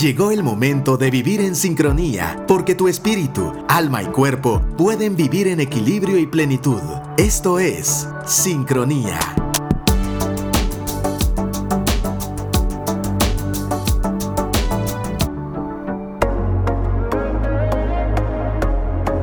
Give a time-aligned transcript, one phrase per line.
[0.00, 5.48] Llegó el momento de vivir en sincronía, porque tu espíritu, alma y cuerpo pueden vivir
[5.48, 6.80] en equilibrio y plenitud.
[7.16, 9.18] Esto es sincronía.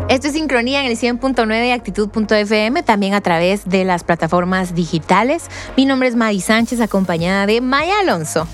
[0.09, 5.49] Esto es Sincronía en el 100.9 y Actitud.fm, también a través de las plataformas digitales.
[5.77, 8.45] Mi nombre es Mari Sánchez, acompañada de Maya Alonso.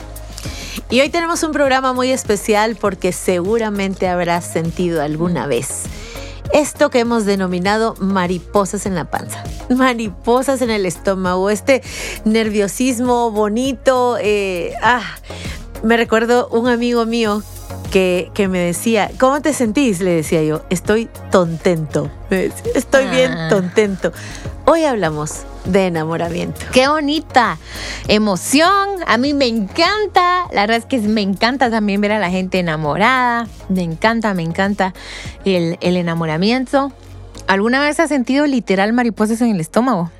[0.91, 5.86] Y hoy tenemos un programa muy especial porque seguramente habrás sentido alguna vez
[6.54, 11.82] esto que hemos denominado mariposas en la panza, mariposas en el estómago, este
[12.25, 14.18] nerviosismo bonito.
[14.19, 15.01] Eh, ah,
[15.82, 17.41] me recuerdo un amigo mío
[17.89, 20.01] que, que, me decía, ¿cómo te sentís?
[20.01, 22.11] Le decía yo, estoy tontento.
[22.75, 23.47] Estoy bien Ah.
[23.49, 24.11] tontento.
[24.65, 26.61] Hoy hablamos de enamoramiento.
[26.71, 27.57] Qué bonita
[28.07, 28.89] emoción.
[29.07, 30.46] A mí me encanta.
[30.52, 33.47] La verdad es que me encanta también ver a la gente enamorada.
[33.69, 34.94] Me encanta, me encanta
[35.45, 36.91] el, el enamoramiento.
[37.47, 40.11] ¿Alguna vez has sentido literal mariposas en el estómago?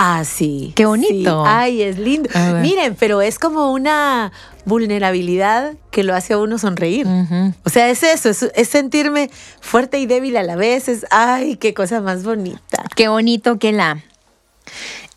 [0.00, 0.72] Ah, sí.
[0.76, 1.44] Qué bonito.
[1.44, 1.50] Sí.
[1.50, 2.30] Ay, es lindo.
[2.62, 4.30] Miren, pero es como una
[4.64, 7.04] vulnerabilidad que lo hace a uno sonreír.
[7.64, 9.28] O sea, es eso, es, es sentirme
[9.60, 10.88] fuerte y débil a la vez.
[10.88, 12.84] Es, ay, qué cosa más bonita.
[12.94, 14.02] Qué bonito que la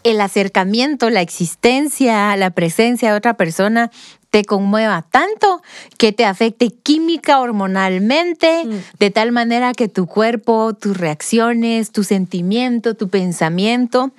[0.03, 3.91] el acercamiento, la existencia, la presencia de otra persona
[4.31, 5.61] te conmueva tanto
[5.99, 8.71] que te afecte química hormonalmente, Mm.
[8.97, 14.11] de tal manera que tu cuerpo, tus reacciones, tu sentimiento, tu pensamiento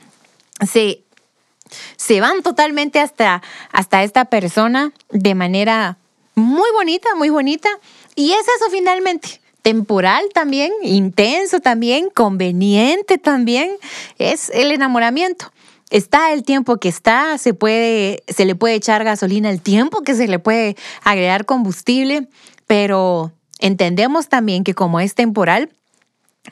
[0.66, 1.02] se,
[1.96, 5.98] se van totalmente hasta, hasta esta persona de manera
[6.34, 7.68] muy bonita, muy bonita.
[8.14, 9.40] Y es eso finalmente.
[9.62, 13.70] Temporal también, intenso también, conveniente también,
[14.18, 15.52] es el enamoramiento.
[15.90, 20.14] Está el tiempo que está, se, puede, se le puede echar gasolina el tiempo que
[20.14, 22.26] se le puede agregar combustible,
[22.66, 25.70] pero entendemos también que como es temporal,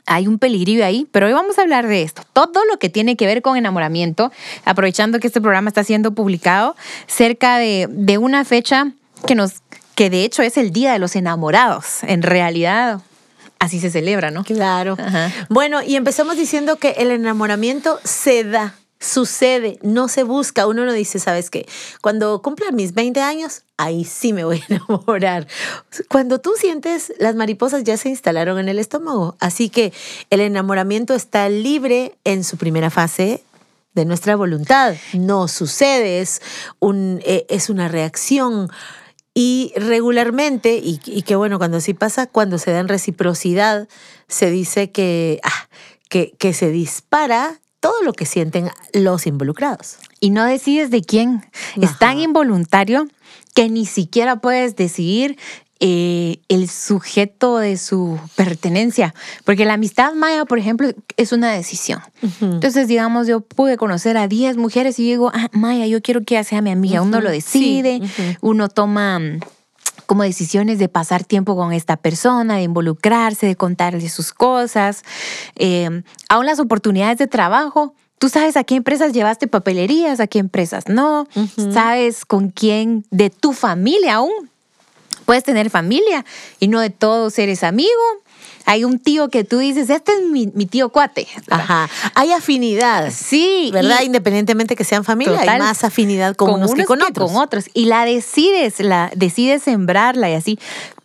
[0.07, 2.23] hay un peligro ahí, pero hoy vamos a hablar de esto.
[2.33, 4.31] Todo lo que tiene que ver con enamoramiento,
[4.65, 6.77] aprovechando que este programa está siendo publicado
[7.07, 8.93] cerca de, de una fecha
[9.27, 9.55] que nos
[9.95, 12.03] que de hecho es el Día de los Enamorados.
[12.05, 13.03] En realidad,
[13.59, 14.45] así se celebra, ¿no?
[14.45, 14.97] Claro.
[14.99, 15.31] Ajá.
[15.51, 20.67] Bueno, y empezamos diciendo que el enamoramiento se da, sucede, no se busca.
[20.67, 21.67] Uno no dice, ¿sabes qué?
[22.03, 25.49] Cuando cumpla mis 20 años, ahí sí me voy a enamorar.
[26.09, 29.37] Cuando tú sientes, las mariposas ya se instalaron en el estómago.
[29.41, 29.93] Así que
[30.29, 33.43] el enamoramiento está libre en su primera fase
[33.95, 34.95] de nuestra voluntad.
[35.15, 36.43] No sucede, es,
[36.81, 38.71] eh, una reacción.
[39.33, 43.89] Y regularmente, y, y que bueno, cuando así pasa, cuando se da en reciprocidad,
[44.29, 45.69] se dice que, ah,
[46.09, 49.97] que, que se dispara todo lo que sienten los involucrados.
[50.21, 51.45] Y no decides de quién.
[51.81, 52.21] Es tan Ajá.
[52.21, 53.09] involuntario
[53.55, 55.39] que ni siquiera puedes decidir
[55.83, 59.15] eh, el sujeto de su pertenencia.
[59.45, 62.01] Porque la amistad maya, por ejemplo, es una decisión.
[62.43, 66.35] Entonces, digamos, yo pude conocer a 10 mujeres y digo, ah, Maya, yo quiero que
[66.35, 67.01] ella sea mi amiga.
[67.01, 68.37] Uno Ujú, lo decide, sí, ujú.
[68.51, 69.21] uno toma
[70.11, 75.05] como decisiones de pasar tiempo con esta persona, de involucrarse, de contarle sus cosas.
[75.55, 77.95] Eh, aún las oportunidades de trabajo.
[78.19, 81.29] Tú sabes a qué empresas llevaste papelerías, a qué empresas no.
[81.73, 84.51] Sabes con quién de tu familia aún.
[85.27, 86.25] Puedes tener familia
[86.59, 87.89] y no de todos eres amigo.
[88.65, 91.27] Hay un tío que tú dices, este es mi, mi tío cuate.
[91.51, 91.89] Ajá.
[92.15, 94.03] Hay afinidad, Sí, ¿verdad?
[94.03, 97.31] Independientemente que sean familia, hay más afinidad con, unos que con otros.
[97.31, 97.67] con otros.
[97.75, 100.59] Y la decides, la decides sembrarla y así.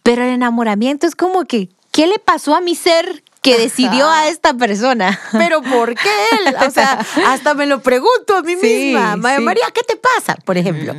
[0.03, 4.28] Pero el enamoramiento es como que, ¿qué le pasó a mi ser que decidió a
[4.28, 5.20] esta persona?
[5.32, 6.56] Pero ¿por qué él?
[6.68, 9.16] O sea, hasta me lo pregunto a mí Sí, misma.
[9.18, 9.44] María, sí.
[9.44, 10.36] María, ¿qué te pasa?
[10.44, 10.96] Por ejemplo.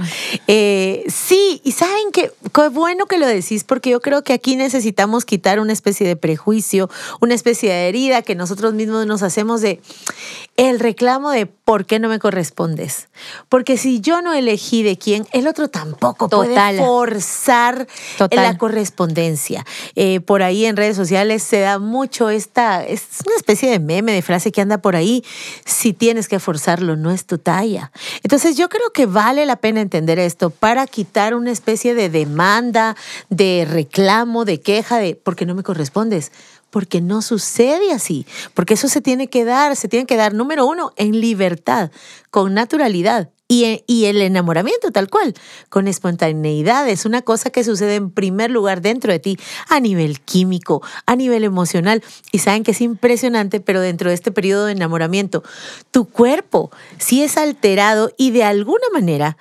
[0.47, 4.55] Eh, sí, y saben que qué bueno que lo decís, porque yo creo que aquí
[4.55, 6.89] necesitamos quitar una especie de prejuicio,
[7.21, 9.81] una especie de herida que nosotros mismos nos hacemos de
[10.56, 13.09] el reclamo de por qué no me correspondes.
[13.49, 16.77] Porque si yo no elegí de quién, el otro tampoco Total.
[16.77, 17.86] puede forzar
[18.16, 18.42] Total.
[18.42, 19.66] la correspondencia.
[19.97, 24.13] Eh, por ahí en redes sociales se da mucho esta, es una especie de meme,
[24.13, 25.25] de frase que anda por ahí,
[25.65, 27.91] si tienes que forzarlo, no es tu talla.
[28.22, 32.97] Entonces yo creo que vale la pena entender esto para quitar una especie de demanda,
[33.28, 36.33] de reclamo, de queja, de ¿por qué no me correspondes?
[36.71, 40.66] Porque no sucede así, porque eso se tiene que dar, se tiene que dar, número
[40.66, 41.91] uno, en libertad,
[42.30, 43.30] con naturalidad.
[43.48, 45.33] Y, y el enamoramiento tal cual,
[45.68, 50.21] con espontaneidad, es una cosa que sucede en primer lugar dentro de ti, a nivel
[50.21, 52.03] químico, a nivel emocional.
[52.33, 55.45] Y saben que es impresionante, pero dentro de este periodo de enamoramiento,
[55.92, 59.36] tu cuerpo sí es alterado y de alguna manera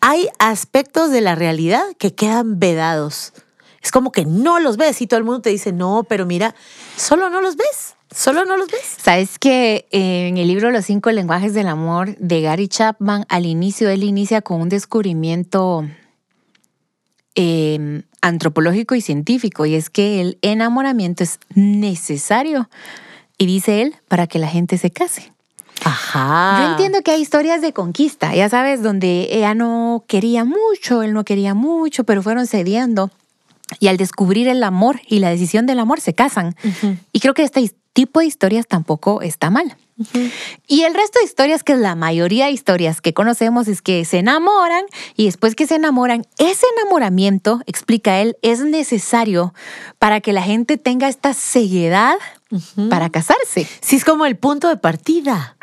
[0.00, 3.32] hay aspectos de la realidad que quedan vedados.
[3.88, 6.54] Es como que no los ves y todo el mundo te dice, no, pero mira,
[6.98, 7.94] solo no los ves.
[8.14, 8.98] Solo no los ves.
[9.02, 13.46] Sabes que eh, en el libro Los cinco lenguajes del amor de Gary Chapman, al
[13.46, 15.88] inicio él inicia con un descubrimiento
[17.34, 22.68] eh, antropológico y científico, y es que el enamoramiento es necesario,
[23.38, 25.32] y dice él, para que la gente se case.
[25.82, 26.58] Ajá.
[26.60, 31.14] Yo entiendo que hay historias de conquista, ya sabes, donde ella no quería mucho, él
[31.14, 33.10] no quería mucho, pero fueron cediendo.
[33.80, 36.56] Y al descubrir el amor y la decisión del amor se casan.
[37.12, 39.76] Y creo que este tipo de historias tampoco está mal.
[40.68, 44.04] Y el resto de historias, que es la mayoría de historias que conocemos, es que
[44.04, 44.84] se enamoran
[45.16, 49.54] y después que se enamoran, ese enamoramiento, explica él, es necesario
[49.98, 52.14] para que la gente tenga esta ceguedad
[52.88, 53.66] para casarse.
[53.80, 55.56] Sí, es como el punto de partida.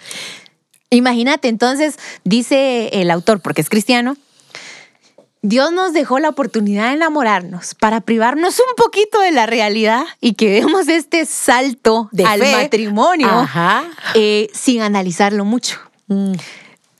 [0.89, 4.17] Imagínate, entonces, dice el autor, porque es cristiano,
[5.47, 10.33] Dios nos dejó la oportunidad de enamorarnos para privarnos un poquito de la realidad y
[10.33, 12.51] que demos este salto De al fe.
[12.51, 13.47] matrimonio
[14.15, 15.77] eh, sin analizarlo mucho,
[16.07, 16.33] Mm.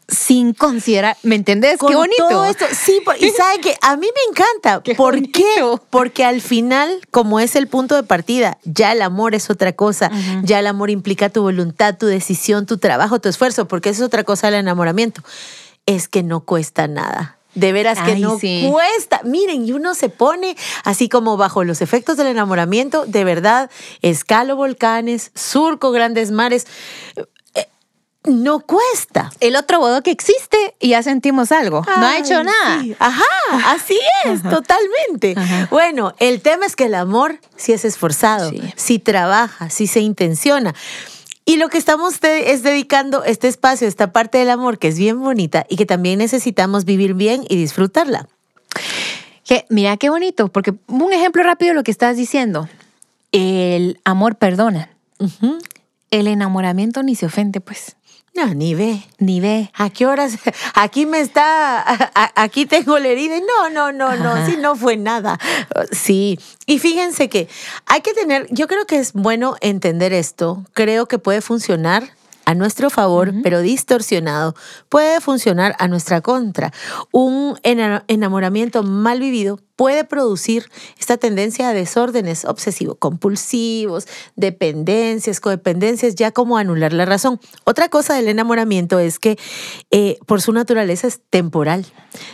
[0.07, 1.77] sin considerar, ¿me entendés?
[1.79, 2.27] Con Qué bonito.
[2.29, 4.81] todo esto, sí, y sabe que a mí me encanta.
[4.83, 5.43] Qué ¿Por qué?
[5.89, 10.11] Porque al final, como es el punto de partida, ya el amor es otra cosa.
[10.43, 14.07] Ya el amor implica tu voluntad, tu decisión, tu trabajo, tu esfuerzo, porque eso es
[14.07, 15.23] otra cosa del enamoramiento.
[15.87, 17.37] Es que no cuesta nada.
[17.55, 18.67] De veras que Ay, no sí.
[18.71, 19.21] cuesta.
[19.23, 23.69] Miren, y uno se pone así como bajo los efectos del enamoramiento, de verdad,
[24.01, 26.67] escalo volcanes, surco grandes mares.
[27.55, 27.67] Eh,
[28.25, 29.31] No cuesta.
[29.39, 31.83] El otro bodo que existe y ya sentimos algo.
[31.85, 32.81] no ha hecho nada.
[32.81, 32.95] sí.
[32.99, 33.23] Ajá,
[33.67, 35.35] así es, totalmente.
[35.37, 35.67] Ajá.
[35.71, 40.73] Bueno, el tema es que el amor sí es esforzado, sí, trabaja, sí se intenciona.
[41.45, 44.97] Y lo que estamos de- es dedicando este espacio, esta parte del amor que es
[44.97, 48.27] bien bonita y que también necesitamos vivir bien y disfrutarla.
[49.43, 52.67] Que, mira qué bonito, porque un ejemplo rápido de lo que estás diciendo.
[53.31, 54.89] El amor perdona.
[56.09, 57.95] El enamoramiento ni se ofende, pues.
[58.35, 59.01] No, ni ve.
[59.17, 59.71] Ni ve.
[59.73, 60.33] ¿A qué horas?
[60.75, 61.79] Aquí me está,
[62.13, 63.35] a- aquí tengo la herida.
[63.39, 65.39] No, no, no, no, sí, no fue nada.
[65.91, 66.37] Sí.
[66.65, 67.47] Y fíjense que
[67.85, 70.65] hay que tener, yo creo que es bueno entender esto.
[70.73, 72.03] Creo que puede funcionar
[72.45, 74.55] a nuestro favor, pero distorsionado,
[74.89, 76.71] puede funcionar a nuestra contra.
[77.11, 80.69] Un ena- enamoramiento mal vivido puede producir
[80.99, 87.39] esta tendencia a desórdenes obsesivo-compulsivos, dependencias, codependencias, ya como anular la razón.
[87.65, 89.37] Otra cosa del enamoramiento es que
[89.91, 91.85] eh, por su naturaleza es temporal.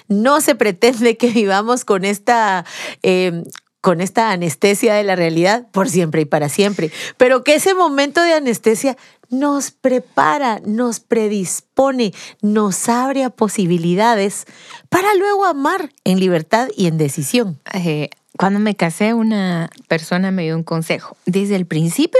[0.07, 2.65] No se pretende que vivamos con esta...
[3.03, 3.43] eh,
[3.83, 8.21] con esta anestesia de la realidad por siempre y para siempre, pero que ese momento
[8.21, 8.95] de anestesia
[9.31, 14.45] nos prepara, nos predispone, nos abre a posibilidades
[14.89, 17.57] para luego amar en libertad y en decisión.
[17.73, 21.17] Eh, cuando me casé, una persona me dio un consejo.
[21.25, 22.19] Desde el principio,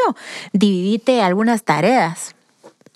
[0.54, 2.36] dividite algunas tareas.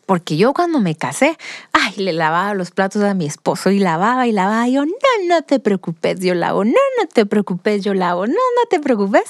[0.06, 1.35] Porque yo cuando me casé,
[1.73, 4.67] ay, le lavaba los platos a mi esposo y lavaba y lavaba.
[4.67, 4.91] Y yo, no,
[5.27, 6.63] no te preocupes, yo lavo.
[6.63, 8.27] No, no te preocupes, yo lavo.
[8.27, 9.23] No, no te preocupes.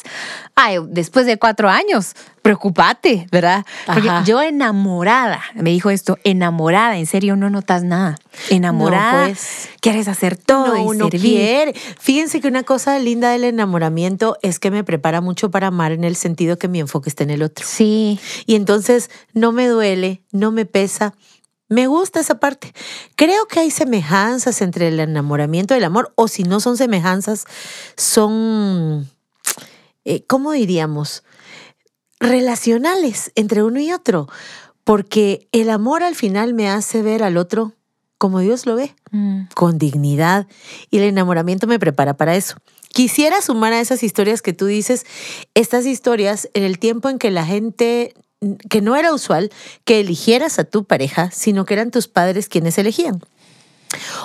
[0.56, 2.14] Ay, después de cuatro años,
[2.46, 3.66] preocupate, ¿verdad?
[3.88, 4.24] Porque Ajá.
[4.24, 8.18] yo enamorada, me dijo esto, enamorada, en serio no notas nada.
[8.52, 9.70] Enamorada, pues.
[9.82, 11.22] quieres hacer todo No, y uno servir.
[11.22, 11.74] quiere.
[12.00, 16.04] Fíjense que una cosa linda del enamoramiento es que me prepara mucho para amar en
[16.04, 17.66] el sentido que mi enfoque está en el otro.
[17.68, 21.16] Sí, Y entonces no me duele, no me pesa.
[21.68, 22.75] Me gusta esa parte.
[23.16, 27.46] Creo que hay semejanzas entre el enamoramiento y el amor, o si no son semejanzas,
[27.98, 29.10] son,
[30.04, 31.24] eh, ¿cómo diríamos?
[32.25, 34.27] Relacionales entre uno y otro.
[34.84, 37.74] Porque el amor al final me hace ver al otro
[38.17, 39.48] como Dios lo ve Mm.
[39.55, 40.48] con dignidad
[40.89, 42.55] y el enamoramiento me prepara para eso.
[42.89, 45.05] Quisiera sumar a esas historias que tú dices,
[45.53, 48.13] estas historias en el tiempo en que la gente,
[48.70, 49.51] que no era usual
[49.84, 53.22] que eligieras a tu pareja, sino que eran tus padres quienes elegían.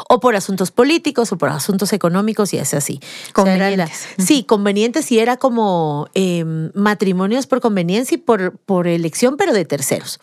[0.09, 3.01] O por asuntos políticos o por asuntos económicos y es así.
[3.35, 4.09] O sea, era la- Convenientes.
[4.19, 9.65] sí, convenientes y era como eh, matrimonios por conveniencia y por, por elección, pero de
[9.65, 10.19] terceros.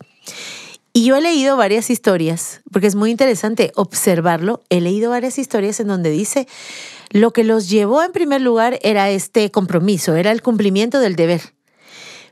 [0.94, 4.63] Y yo he leído varias historias, porque es muy interesante observarlo.
[4.70, 6.48] He leído varias historias en donde dice
[7.12, 11.54] lo que los llevó en primer lugar era este compromiso, era el cumplimiento del deber.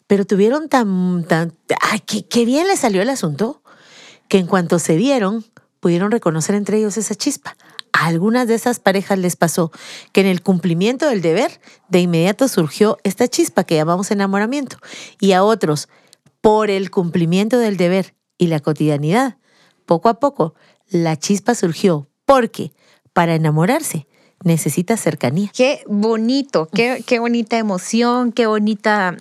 [0.07, 3.61] Pero tuvieron tan, tan, ay, qué, qué bien les salió el asunto,
[4.27, 5.45] que en cuanto se vieron,
[5.85, 7.55] pudieron reconocer entre ellos esa chispa.
[7.93, 9.71] A algunas de esas parejas les pasó
[10.13, 14.77] que en el cumplimiento del deber, de inmediato surgió esta chispa que llamamos enamoramiento.
[15.19, 15.87] Y a otros,
[16.41, 19.37] por el cumplimiento del deber y la cotidianidad,
[19.85, 20.55] poco a poco
[20.89, 22.09] la chispa surgió.
[22.25, 22.73] ¿Por qué?
[23.15, 24.07] para enamorarse
[24.43, 25.49] necesita cercanía.
[25.55, 29.15] Qué bonito, qué, qué bonita emoción, qué bonita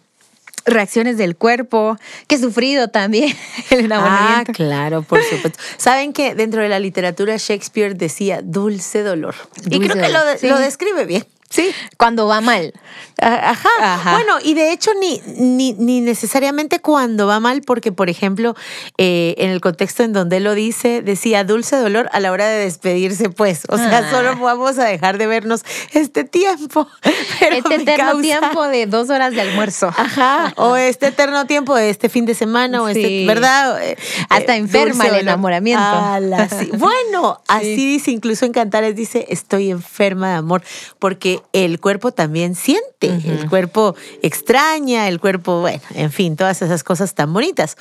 [0.65, 3.37] reacciones del cuerpo, qué sufrido también
[3.71, 4.53] el Ah, enamoramiento.
[4.53, 5.59] claro, por supuesto.
[5.77, 9.35] Saben que dentro de la literatura Shakespeare decía dulce dolor.
[9.71, 10.49] y creo que lo, dolor, sí.
[10.49, 11.27] lo describe bien.
[11.55, 11.71] Sí.
[11.97, 12.73] Cuando va mal.
[13.21, 13.69] Ajá.
[13.81, 14.13] Ajá.
[14.13, 18.55] Bueno, y de hecho ni, ni, ni necesariamente cuando va mal, porque por ejemplo,
[18.99, 22.47] eh, en el contexto en donde él lo dice, decía dulce dolor a la hora
[22.49, 23.63] de despedirse, pues.
[23.69, 24.11] O sea, Ah.
[24.11, 26.89] solo vamos a dejar de vernos este tiempo.
[27.41, 29.89] Pero este eterno causa- tiempo de dos horas de almuerzo.
[29.97, 33.27] Ajá, o este eterno tiempo de este fin de semana, o este, Sí.
[33.27, 33.81] ¿verdad?
[33.85, 33.97] Eh,
[34.29, 35.83] Hasta eh, enferma el enamoramiento.
[35.85, 36.71] Ala, sí.
[36.85, 40.63] Bueno, así dice, incluso en Cantares dice, estoy enferma de amor,
[40.99, 46.83] porque el cuerpo también siente, el cuerpo extraña, el cuerpo, bueno, en fin, todas esas
[46.85, 47.77] cosas tan bonitas.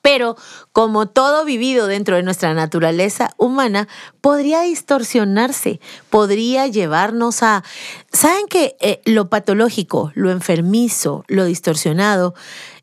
[0.00, 0.36] Pero
[0.72, 3.88] como todo vivido dentro de nuestra naturaleza humana,
[4.20, 7.62] podría distorsionarse, podría llevarnos a...
[8.12, 12.34] ¿Saben que eh, lo patológico, lo enfermizo, lo distorsionado,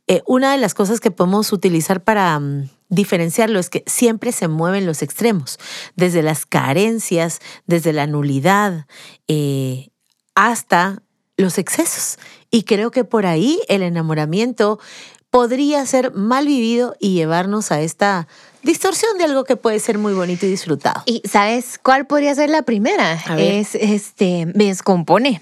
[0.08, 4.48] eh, una de las cosas que podemos utilizar para mm, diferenciarlo es que siempre se
[4.48, 5.60] mueven los extremos,
[5.96, 8.86] desde las carencias, desde la nulidad,
[9.28, 9.90] eh,
[10.36, 11.02] hasta
[11.38, 12.18] los excesos.
[12.52, 14.80] Y creo que por ahí el enamoramiento
[15.30, 18.28] podría ser mal vivido y llevarnos a esta
[18.64, 21.04] distorsión de algo que puede ser muy bonito y disfrutado.
[21.06, 23.14] ¿Y sabes cuál podría ser la primera?
[23.38, 25.42] Es este, me descompone.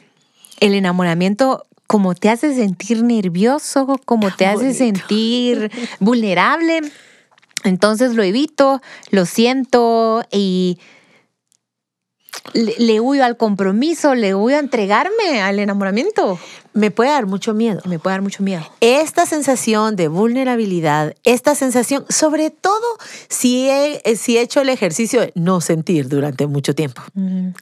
[0.59, 6.81] El enamoramiento como te hace sentir nervioso, como te hace sentir vulnerable.
[7.63, 10.79] Entonces lo evito, lo siento y
[12.53, 16.39] le, le huyo al compromiso, le huyo a entregarme al enamoramiento.
[16.73, 17.81] Me puede dar mucho miedo.
[17.85, 18.61] Me puede dar mucho miedo.
[18.81, 22.85] Esta sensación de vulnerabilidad, esta sensación, sobre todo
[23.29, 27.01] si he, si he hecho el ejercicio de no sentir durante mucho tiempo.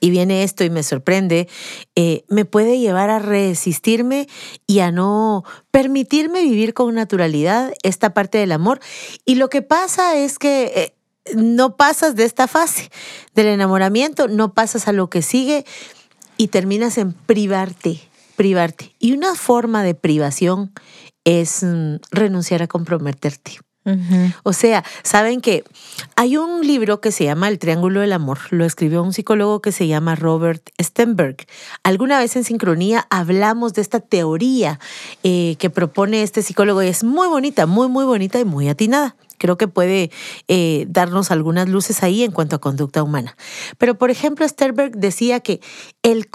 [0.02, 1.48] Y viene esto y me sorprende,
[1.96, 4.28] eh, me puede llevar a resistirme
[4.68, 8.82] y a no permitirme vivir con naturalidad esta parte del amor.
[9.26, 10.95] Y lo que pasa es que eh,
[11.34, 12.92] no pasas de esta fase
[13.34, 15.66] del enamoramiento, no pasas a lo que sigue
[16.38, 18.00] y terminas en privarte,
[18.36, 18.96] privarte.
[19.00, 20.72] Y una forma de privación
[21.24, 23.60] es mm, renunciar a comprometerte.
[24.42, 25.64] O sea, saben que
[26.16, 29.72] hay un libro que se llama El Triángulo del Amor, lo escribió un psicólogo que
[29.72, 31.46] se llama Robert Stenberg.
[31.84, 34.80] Alguna vez en Sincronía hablamos de esta teoría
[35.24, 39.16] eh, que propone este psicólogo y es muy bonita, muy, muy bonita y muy atinada.
[39.38, 40.12] Creo que puede
[40.48, 43.36] eh, darnos algunas luces ahí en cuanto a conducta humana.
[43.78, 45.62] Pero, por ejemplo, Sternberg decía que
[46.04, 46.30] el,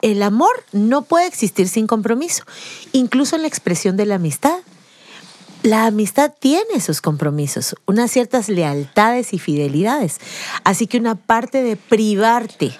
[0.00, 2.44] el amor no puede existir sin compromiso,
[2.92, 4.58] incluso en la expresión de la amistad.
[5.62, 10.18] La amistad tiene sus compromisos, unas ciertas lealtades y fidelidades.
[10.62, 12.72] Así que una parte de privarte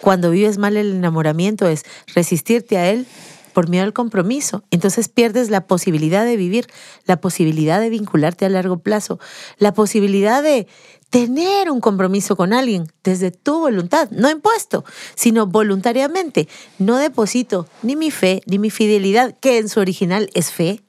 [0.00, 3.06] cuando vives mal el enamoramiento es resistirte a él
[3.52, 4.62] por miedo al compromiso.
[4.70, 6.66] Entonces pierdes la posibilidad de vivir,
[7.06, 9.18] la posibilidad de vincularte a largo plazo,
[9.58, 10.66] la posibilidad de
[11.10, 14.84] tener un compromiso con alguien desde tu voluntad, no impuesto,
[15.16, 16.48] sino voluntariamente.
[16.78, 20.80] No deposito ni mi fe ni mi fidelidad, que en su original es fe.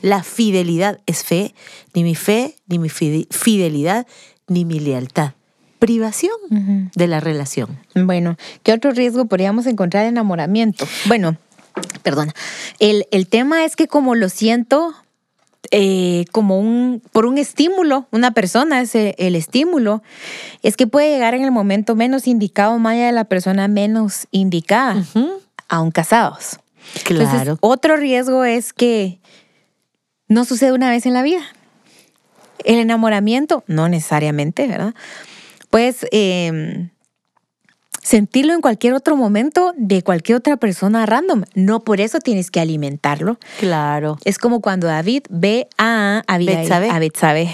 [0.00, 1.54] La fidelidad es fe,
[1.94, 4.06] ni mi fe, ni mi fide- fidelidad,
[4.48, 5.32] ni mi lealtad.
[5.78, 6.32] Privación
[6.94, 7.78] de la relación.
[7.94, 10.86] Bueno, ¿qué otro riesgo podríamos encontrar en enamoramiento?
[11.06, 11.36] Bueno,
[12.02, 12.32] perdona.
[12.78, 14.94] El, el tema es que como lo siento
[15.72, 20.02] eh, como un, por un estímulo, una persona es el, el estímulo,
[20.62, 24.28] es que puede llegar en el momento menos indicado, más allá de la persona menos
[24.30, 25.04] indicada,
[25.68, 26.60] aún casados.
[27.08, 27.58] Entonces, Claro.
[27.60, 29.18] otro riesgo es que
[30.28, 31.42] no sucede una vez en la vida.
[32.64, 34.94] El enamoramiento, no necesariamente, ¿verdad?
[35.70, 36.90] Puedes eh,
[38.06, 41.42] sentirlo en cualquier otro momento de cualquier otra persona random.
[41.54, 43.38] No por eso tienes que alimentarlo.
[43.58, 44.16] Claro.
[44.24, 47.48] Es como cuando David ve a Abigail, a Betsabé.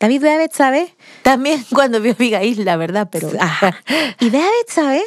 [0.00, 3.30] David ve a Betsabé También cuando vio a Abigail, la verdad, pero.
[3.38, 3.76] ajá,
[4.18, 5.02] y ve a Betsabé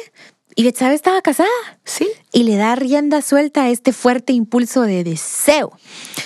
[0.54, 1.48] y Betsabé estaba casada
[1.84, 2.08] Sí.
[2.32, 5.72] y le da rienda suelta a este fuerte impulso de deseo.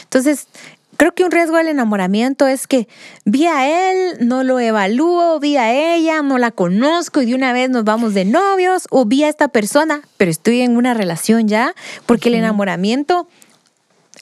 [0.02, 0.48] Entonces,
[0.96, 2.88] creo que un riesgo del enamoramiento es que
[3.24, 7.52] vi a él, no lo evalúo, vi a ella, no la conozco y de una
[7.52, 11.48] vez nos vamos de novios, o vi a esta persona, pero estoy en una relación
[11.48, 11.74] ya,
[12.06, 13.28] porque el enamoramiento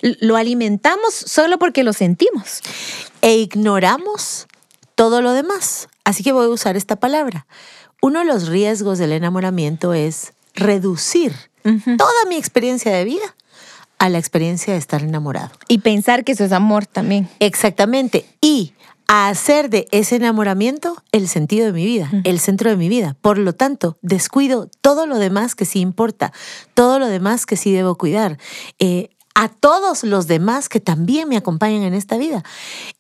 [0.03, 2.61] lo alimentamos solo porque lo sentimos.
[3.23, 4.47] E ignoramos
[4.95, 5.89] todo lo demás.
[6.05, 7.47] Así que voy a usar esta palabra.
[8.03, 13.35] Uno de los riesgos del enamoramiento es reducir toda mi experiencia de vida
[14.05, 15.51] a la experiencia de estar enamorado.
[15.67, 17.27] Y pensar que eso es amor también.
[17.41, 18.27] Exactamente.
[18.43, 18.75] Y
[19.09, 23.17] a hacer de ese enamoramiento el sentido de mi vida, el centro de mi vida.
[23.23, 26.33] Por lo tanto, descuido todo lo demás que sí importa,
[26.75, 28.37] todo lo demás que sí debo cuidar.
[28.79, 32.45] Eh, a todos los demás que también me acompañan en esta vida.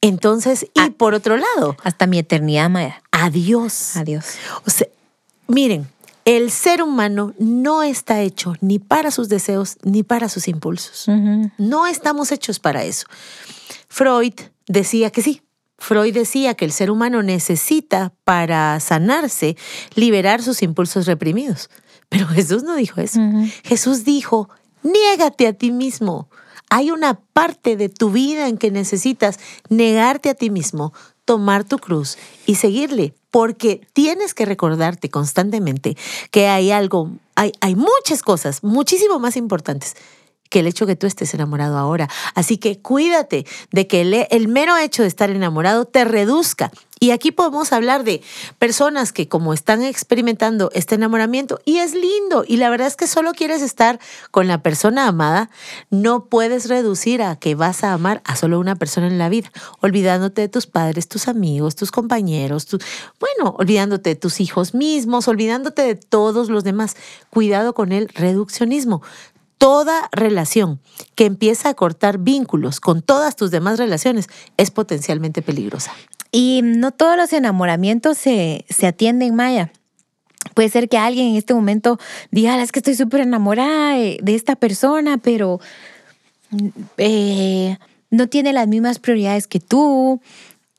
[0.00, 0.90] Entonces, y Ah.
[0.96, 3.02] por otro lado, Hasta mi eternidad, Maya.
[3.12, 3.96] adiós.
[3.96, 4.24] Adiós.
[4.66, 4.88] O sea,
[5.48, 5.86] miren,
[6.24, 11.06] el ser humano no está hecho ni para sus deseos ni para sus impulsos.
[11.58, 13.06] No estamos hechos para eso.
[13.88, 14.34] Freud
[14.66, 15.42] decía que sí.
[15.76, 19.56] Freud decía que el ser humano necesita para sanarse
[19.94, 21.68] liberar sus impulsos reprimidos.
[22.08, 23.20] Pero Jesús no dijo eso.
[23.64, 24.48] Jesús dijo,
[24.82, 26.28] niégate a ti mismo.
[26.70, 29.38] Hay una parte de tu vida en que necesitas
[29.68, 32.16] negarte a ti mismo, tomar tu cruz
[32.46, 35.96] y seguirle, porque tienes que recordarte constantemente
[36.30, 39.96] que hay algo, hay, hay muchas cosas muchísimo más importantes
[40.50, 42.08] que el hecho que tú estés enamorado ahora.
[42.34, 46.70] Así que cuídate de que el, mero hecho de estar enamorado te reduzca.
[47.00, 48.22] Y aquí podemos hablar de
[48.58, 53.08] personas que como están experimentando este enamoramiento y es lindo y la verdad es que
[53.08, 53.98] solo quieres estar
[54.30, 55.50] con la persona amada,
[55.90, 59.50] no puedes reducir a que vas a amar a solo una persona en la vida,
[59.80, 62.78] olvidándote de tus padres, tus amigos, tus compañeros, tu-
[63.18, 66.96] bueno, olvidándote de tus hijos mismos, olvidándote de todos los demás.
[67.28, 69.02] Cuidado con el reduccionismo
[69.58, 70.80] toda relación
[71.14, 75.92] que empieza a cortar vínculos con todas tus demás relaciones es potencialmente peligrosa.
[76.30, 79.72] Y no todos los enamoramientos se, se atienden, Maya.
[80.54, 81.98] Puede ser que alguien en este momento
[82.30, 85.60] diga, "Ah, es que estoy súper enamorada de, esta persona, pero
[86.50, 86.68] mm,
[86.98, 87.78] eh,
[88.10, 90.20] no tiene las mismas prioridades que tú.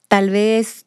[0.08, 0.86] Tal vez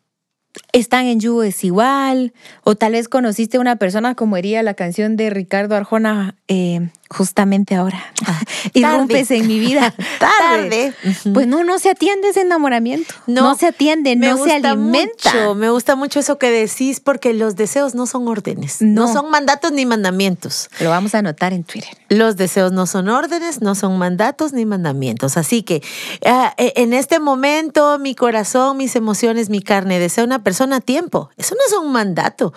[0.73, 2.33] están en yugo desigual,
[2.65, 6.89] o tal vez conociste a una persona como diría la canción de Ricardo Arjona, eh,
[7.11, 8.03] justamente ahora.
[8.75, 9.95] Irrumpes en mi vida.
[10.19, 10.93] Tarde.
[11.33, 13.15] Pues no, no se atiende ese enamoramiento.
[13.27, 15.33] No, se atiende, no se alimenta.
[15.33, 19.13] mucho, me gusta mucho eso que decís porque los deseos no son órdenes, no, No.
[19.13, 20.69] son mandatos ni mandamientos.
[20.81, 21.91] Lo vamos a anotar en Twitter.
[22.09, 25.37] Los deseos no son órdenes, no son mandatos ni mandamientos.
[25.37, 25.83] Así que
[26.25, 30.81] ah, eh, en este momento mi corazón, mis emociones, mi carne desea una persona a
[30.81, 31.31] tiempo.
[31.37, 32.53] Eso no es un mandato.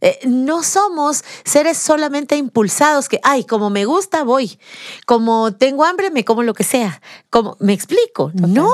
[0.00, 3.93] Eh, no somos seres solamente impulsados que, ay, como me gusta,
[4.24, 4.58] voy.
[5.06, 7.00] Como tengo hambre, me como lo que sea.
[7.30, 8.30] Como, ¿Me explico?
[8.34, 8.70] No,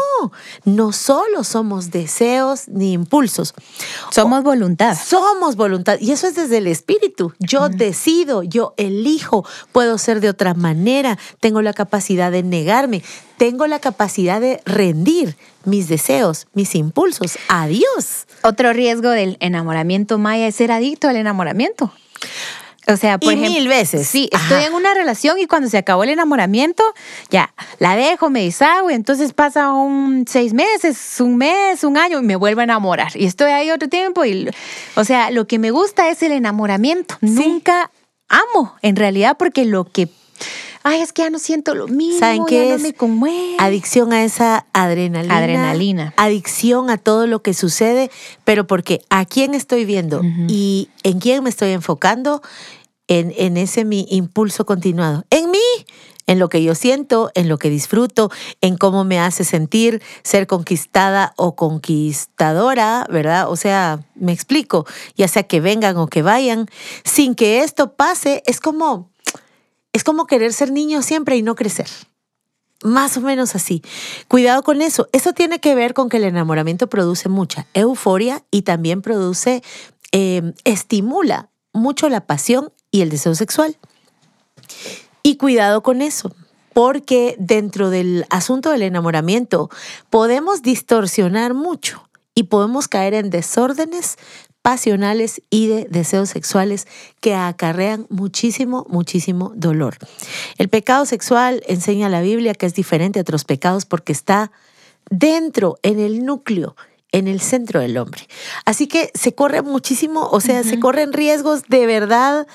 [0.64, 3.54] no solo somos deseos ni impulsos.
[4.10, 4.96] Somos voluntad.
[4.96, 7.32] Somos voluntad y eso es desde el espíritu.
[7.38, 13.02] Yo decido, yo elijo, puedo ser de otra manera, tengo la capacidad de negarme,
[13.36, 18.26] tengo la capacidad de rendir mis deseos, mis impulsos a Dios.
[18.42, 21.92] Otro riesgo del enamoramiento maya es ser adicto al enamoramiento.
[22.90, 24.06] O sea, por Y ejemplo, mil veces.
[24.06, 24.44] Sí, Ajá.
[24.44, 26.82] estoy en una relación y cuando se acabó el enamoramiento,
[27.30, 32.18] ya, la dejo, me deshago y entonces pasa un seis meses, un mes, un año
[32.18, 33.12] y me vuelvo a enamorar.
[33.14, 34.48] Y estoy ahí otro tiempo y,
[34.96, 37.16] o sea, lo que me gusta es el enamoramiento.
[37.20, 37.90] Nunca
[38.28, 40.08] amo, en realidad, porque lo que,
[40.82, 42.80] ay, es que ya no siento lo mismo, ¿Saben qué ya es?
[42.82, 43.56] no me conmueve.
[43.58, 45.36] Adicción a esa adrenalina.
[45.36, 46.14] Adrenalina.
[46.16, 48.10] Adicción a todo lo que sucede,
[48.44, 52.40] pero porque a quién estoy viendo y en quién me estoy enfocando
[53.10, 55.24] en, ese mi impulso continuado.
[55.30, 55.58] En mí,
[56.28, 60.46] en lo que yo siento, en lo que disfruto, en cómo me hace sentir ser
[60.46, 63.50] conquistada o conquistadora, ¿verdad?
[63.50, 66.68] O sea, me explico, ya sea que vengan o que vayan,
[67.02, 69.10] sin que esto pase, es como,
[69.92, 71.88] es como querer ser niño siempre y no crecer.
[72.82, 73.82] Más o menos así.
[74.28, 75.08] Cuidado con eso.
[75.12, 79.62] Eso tiene que ver con que el enamoramiento produce mucha euforia y también produce,
[80.12, 83.76] eh, estimula mucho la pasión y el deseo sexual.
[85.22, 86.32] Y cuidado con eso,
[86.72, 89.70] porque dentro del asunto del enamoramiento
[90.08, 94.16] podemos distorsionar mucho y podemos caer en desórdenes
[94.62, 96.86] pasionales y de deseos sexuales
[97.20, 99.96] que acarrean muchísimo, muchísimo dolor.
[100.58, 104.52] El pecado sexual enseña la Biblia que es diferente a otros pecados porque está
[105.08, 106.76] dentro, en el núcleo,
[107.12, 108.28] en el centro del hombre.
[108.64, 112.46] Así que se corre muchísimo, o sea, se corren riesgos de verdad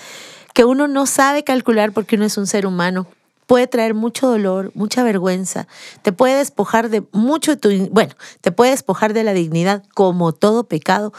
[0.53, 3.07] que uno no sabe calcular porque uno es un ser humano.
[3.45, 5.67] Puede traer mucho dolor, mucha vergüenza,
[6.01, 10.31] te puede despojar de mucho de tu, bueno, te puede despojar de la dignidad como
[10.31, 11.13] todo pecado,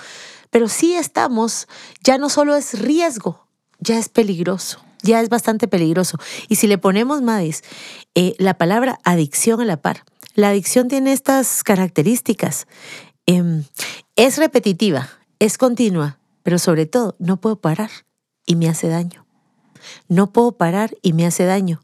[0.51, 1.69] pero sí estamos,
[2.03, 3.47] ya no solo es riesgo,
[3.79, 6.19] ya es peligroso, ya es bastante peligroso.
[6.49, 7.63] Y si le ponemos, Madis,
[8.17, 12.67] eh, la palabra adicción a la par, la adicción tiene estas características.
[13.27, 13.65] Em,
[14.15, 17.91] es repetitiva, es continua, pero sobre todo no puedo parar
[18.47, 19.27] y me hace daño.
[20.09, 21.83] No puedo parar y me hace daño.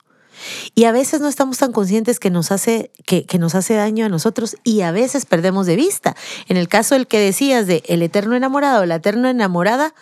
[0.75, 4.07] Y a veces no estamos tan conscientes que nos hace, que, que nos hace daño
[4.07, 6.17] a nosotros y a veces perdemos de vista.
[6.49, 9.95] En el caso del que decías de el eterno enamorado o la eterna enamorada,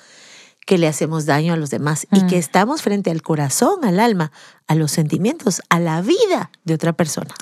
[0.67, 4.31] que le hacemos daño a los demás y que estamos frente al corazón, al alma,
[4.69, 7.35] a los sentimientos, a la vida de otra persona.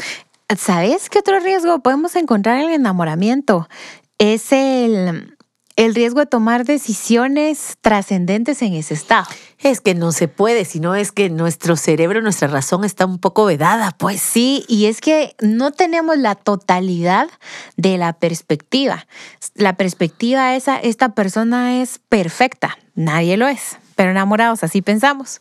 [0.56, 3.68] ¿Sabes qué otro riesgo podemos encontrar en el enamoramiento?
[4.16, 5.36] Es el,
[5.76, 9.26] el riesgo de tomar decisiones trascendentes en ese estado.
[9.58, 13.44] Es que no se puede, sino es que nuestro cerebro, nuestra razón está un poco
[13.44, 14.22] vedada, pues.
[14.22, 17.28] Sí, y es que no tenemos la totalidad
[17.76, 19.06] de la perspectiva.
[19.54, 25.40] La perspectiva esa, esta persona es perfecta, nadie lo es, pero enamorados, así pensamos.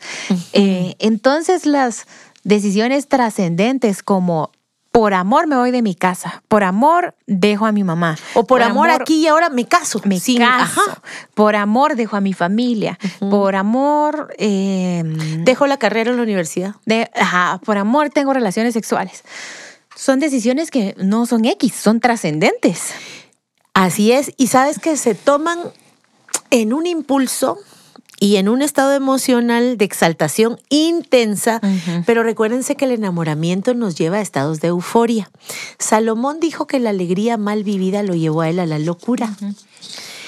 [0.54, 2.08] Eh, entonces las
[2.44, 4.52] decisiones trascendentes como
[4.92, 8.18] por amor me voy de mi casa, por amor dejo a mi mamá.
[8.34, 10.02] O por, amor, aquí y ahora me caso.
[10.06, 10.82] Me caso.
[11.34, 12.98] Por amor dejo a mi familia.
[13.20, 14.34] Por amor...
[14.38, 16.76] Em, dejo la carrera en la universidad.
[16.86, 19.24] De, ajá, por amor tengo relaciones sexuales.
[19.96, 22.94] Son decisiones que no son X, son trascendentes.
[23.74, 24.34] Así es.
[24.38, 25.60] Y sabes que se toman
[26.50, 27.60] en un impulso
[28.20, 31.62] y en un estado emocional de exaltación intensa,
[32.06, 35.30] pero recuérdense que el enamoramiento nos lleva a estados de euforia.
[35.78, 39.30] Salomón dijo que la alegría mal vivida lo llevó a él a la locura.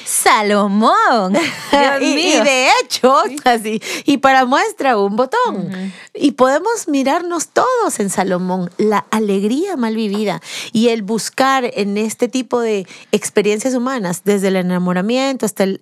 [0.09, 1.35] Salomón.
[2.01, 5.93] y, de hecho, así, y para muestra un botón.
[6.13, 10.41] Y podemos mirarnos todos en Salomón, la alegría mal vivida
[10.73, 15.81] y el buscar en este tipo de experiencias humanas, desde el enamoramiento hasta el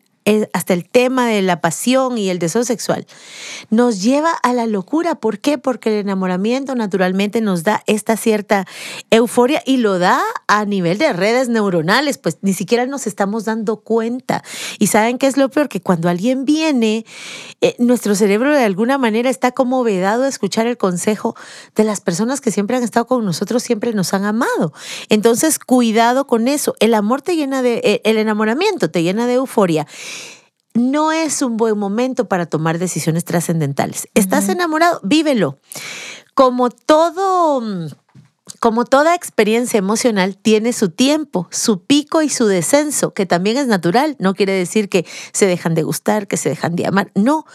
[0.54, 3.08] hasta el tema de la pasión y el deseo sexual,
[3.70, 5.16] nos lleva a la locura.
[5.16, 5.58] ¿Por qué?
[5.58, 8.66] Porque el enamoramiento naturalmente nos da esta cierta
[9.10, 13.78] euforia y lo da a nivel de redes neuronales, pues ni siquiera nos estamos dando
[13.78, 14.44] cuenta.
[14.80, 17.06] Y saben qué es lo peor, que cuando alguien viene,
[17.62, 21.36] eh, nuestro cerebro de alguna manera está como vedado a escuchar el consejo
[21.76, 24.74] de las personas que siempre han estado con nosotros, siempre nos han amado.
[25.10, 26.76] Entonces, cuidado con eso.
[26.80, 29.88] El amor te llena de, eh, el enamoramiento te llena de euforia
[30.78, 34.08] no es un buen momento para tomar decisiones trascendentales.
[34.14, 35.00] ¿Estás enamorado?
[35.04, 35.58] Vívelo.
[36.34, 37.88] Como todo mm,
[38.60, 43.68] como toda experiencia emocional, tiene su tiempo, su pico y su descenso, que también es
[43.68, 44.16] natural.
[44.20, 47.46] No quiere decir que se dejan de gustar, que se dejan de amar, no.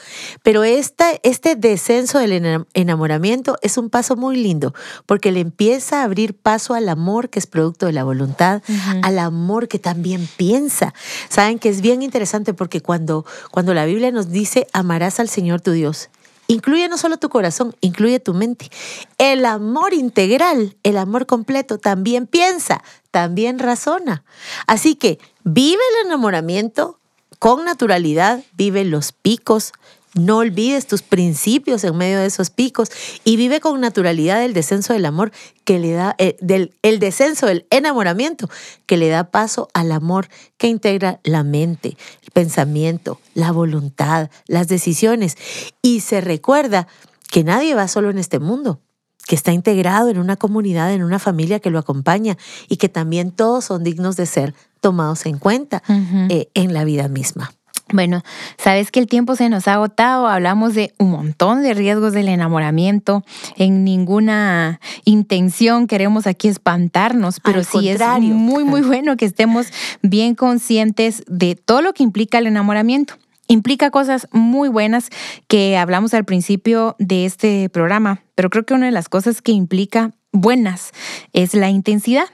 [0.43, 4.75] Pero este descenso del enamoramiento es un paso muy lindo,
[5.07, 8.63] porque le empieza a abrir paso al amor que es producto de la voluntad,
[9.03, 10.95] al amor que también piensa.
[11.29, 15.61] Saben que es bien interesante porque cuando, cuando la Biblia nos dice, amarás al Señor
[15.61, 16.11] tu Dios
[16.53, 18.71] Incluye no solo tu corazón, incluye tu mente.
[19.17, 24.23] El amor integral, el amor completo, también piensa, también razona.
[24.67, 27.01] Así que vive el enamoramiento
[27.39, 29.73] con naturalidad, vive los picos,
[30.15, 32.91] no olvides tus principios en medio de esos picos
[33.25, 35.33] y vive con naturalidad el descenso del amor
[35.65, 38.51] que le da, eh, del, el descenso del enamoramiento
[38.87, 44.69] que le da paso al amor que integra la mente, el pensamiento, la voluntad, las
[44.69, 45.37] decisiones.
[45.81, 46.89] Y se recuerda
[47.31, 48.81] que nadie va solo en este mundo,
[49.27, 52.37] que está integrado en una comunidad, en una familia que lo acompaña
[52.69, 55.83] y que también todos son dignos de ser tomados en cuenta
[56.29, 57.53] eh, en la vida misma.
[57.93, 58.23] Bueno,
[58.57, 62.29] sabes que el tiempo se nos ha agotado, hablamos de un montón de riesgos del
[62.29, 63.23] enamoramiento,
[63.57, 69.67] en ninguna intención queremos aquí espantarnos, pero sí es muy, muy bueno que estemos
[70.01, 73.15] bien conscientes de todo lo que implica el enamoramiento.
[73.49, 75.11] Implica cosas muy buenas
[75.47, 79.53] que hablamos al principio de este programa, pero creo que una de las cosas que
[79.53, 80.93] implica buenas
[81.35, 82.25] es la intensidad.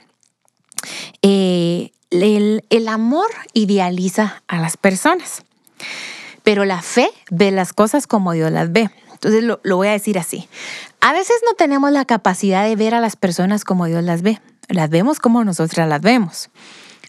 [1.21, 5.43] Eh, el, el, amor idealiza a las personas.
[6.43, 8.89] Pero la fe ve las cosas como Dios las ve.
[9.13, 10.47] Entonces lo, voy a decir así.
[11.01, 14.39] A veces no tenemos la capacidad de ver a las personas como Dios las ve.
[14.69, 16.49] Las vemos como nosotras las vemos.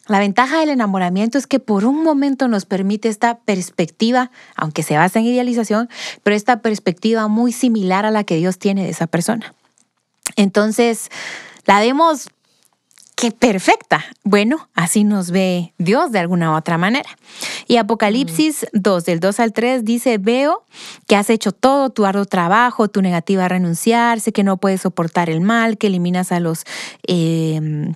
[0.07, 4.97] La ventaja del enamoramiento es que por un momento nos permite esta perspectiva, aunque se
[4.97, 5.89] basa en idealización,
[6.25, 9.55] pero esta perspectiva muy similar a la que Dios tiene de esa persona.
[10.35, 11.11] Entonces,
[11.65, 12.29] la vemos
[13.21, 14.03] qué perfecta.
[14.25, 17.11] Bueno, así nos ve Dios de alguna u otra manera.
[17.69, 20.65] Y Apocalipsis 2, del 2 al 3, dice, veo
[21.07, 24.81] que has hecho todo tu arduo trabajo, tu negativa a renunciar, sé que no puedes
[24.81, 26.65] soportar el mal, que eliminas a los...
[27.07, 27.95] Em,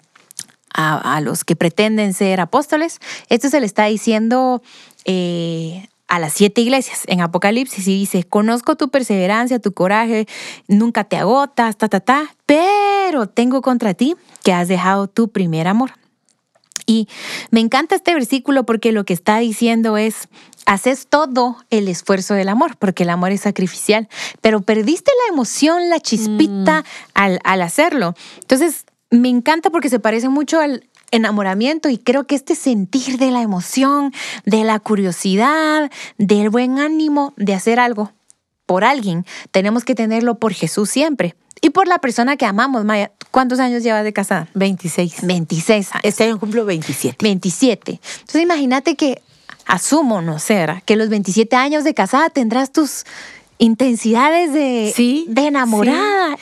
[0.77, 2.99] a, los que pretenden ser apóstoles.
[3.29, 4.61] Esto se le está diciendo
[5.05, 10.27] eh, a las siete iglesias en Apocalipsis y dice, conozco tu perseverancia, tu coraje,
[10.67, 15.67] nunca te agotas, ta, ta, ta, pero tengo contra ti que has dejado tu primer
[15.67, 15.93] amor.
[16.87, 17.09] Y
[17.51, 20.29] me encanta este versículo porque lo que está diciendo es,
[20.67, 24.09] haces todo el esfuerzo del amor, porque el amor es sacrificial,
[24.43, 26.85] pero perdiste la emoción, la chispita Mm.
[27.15, 28.15] al, al hacerlo.
[28.41, 33.31] Entonces, me encanta porque se parece mucho al enamoramiento y creo que este sentir de
[33.31, 34.13] la emoción,
[34.45, 38.13] de la curiosidad, del buen ánimo de hacer algo
[38.67, 41.37] por alguien, tenemos que tenerlo por Jesús siempre.
[41.65, 43.11] Y por la persona que amamos, Maya.
[43.31, 44.49] ¿Cuántos años llevas de casada?
[44.53, 45.23] 26.
[45.27, 46.05] 26 años.
[46.05, 47.17] Este año cumplo 27.
[47.23, 48.01] 27.
[48.21, 49.23] Entonces imagínate que,
[49.65, 50.83] asumo, no sé, ¿verdad?
[50.85, 53.05] que los 27 años de casada tendrás tus
[53.57, 56.37] intensidades de, Sí, de enamorada.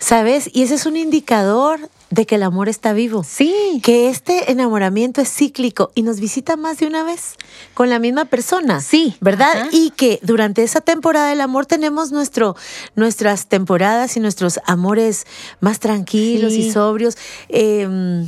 [0.00, 0.48] ¿Sabes?
[0.52, 3.22] Y ese es un indicador de que el amor está vivo.
[3.22, 3.80] Sí.
[3.82, 7.34] Que este enamoramiento es cíclico y nos visita más de una vez
[7.74, 8.80] con la misma persona.
[8.80, 9.52] Sí, ¿Verdad?
[9.62, 9.68] ajá.
[9.72, 12.56] Y que durante esa temporada del amor tenemos nuestro,
[12.94, 15.26] nuestras temporadas y nuestros amores
[15.60, 16.68] más tranquilos Sí.
[16.68, 17.16] y sobrios.
[17.50, 18.26] eh,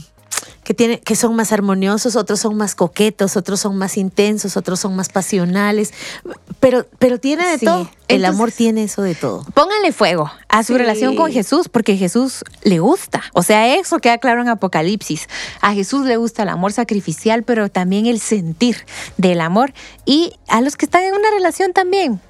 [0.74, 4.96] que, que son más armoniosos, otros son más coquetos, otros son más intensos, otros son
[4.96, 5.92] más pasionales,
[6.60, 7.66] pero, pero tiene de Sí.
[7.66, 7.90] todo.
[8.08, 9.44] El amor tiene eso de todo.
[9.54, 10.78] Pónganle fuego a su Sí.
[10.78, 13.22] relación con Jesús porque Jesús le gusta.
[13.34, 15.28] O sea, eso queda claro en Apocalipsis.
[15.60, 18.84] A Jesús le gusta el amor sacrificial, pero también el sentir
[19.16, 19.72] del amor.
[20.04, 22.20] Y a los que están en una relación también,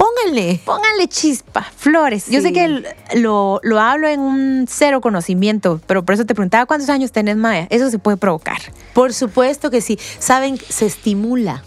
[0.00, 0.60] Pónganle.
[0.64, 2.26] pónganle chispa, flores.
[2.30, 2.82] Yo sé que
[3.16, 7.36] lo, lo hablo en un cero conocimiento, pero por eso te preguntaba cuántos años tenés,
[7.36, 7.66] Maya.
[7.68, 8.60] Eso se puede provocar.
[8.94, 9.98] Por supuesto que sí.
[10.18, 11.62] Saben, se estimula.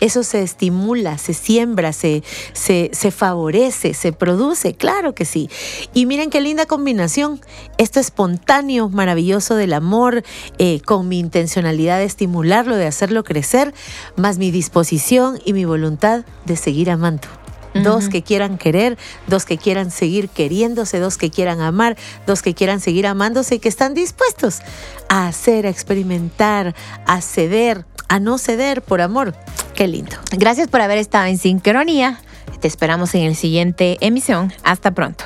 [0.00, 2.22] Eso se estimula, se siembra, se,
[2.54, 5.50] se, se favorece, se produce, claro que sí.
[5.92, 7.40] Y miren qué linda combinación.
[7.76, 10.22] Esto espontáneo, maravilloso del amor,
[10.58, 13.74] eh, con mi intencionalidad de estimularlo, de hacerlo crecer,
[14.16, 17.28] más mi disposición y mi voluntad de seguir amando.
[17.74, 22.54] Dos que quieran querer, dos que quieran seguir queriéndose, dos que quieran amar, dos que
[22.54, 24.60] quieran seguir amándose y que están dispuestos
[25.08, 26.74] a hacer, a experimentar,
[27.06, 29.34] a ceder, a no ceder por amor.
[29.74, 30.16] Qué lindo.
[30.32, 32.20] Gracias por haber estado en sincronía.
[32.60, 34.52] Te esperamos en el siguiente emisión.
[34.64, 35.24] Hasta pronto.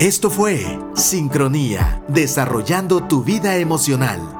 [0.00, 4.39] Esto fue Sincronía, desarrollando tu vida emocional.